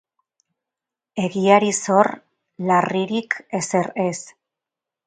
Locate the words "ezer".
3.63-3.97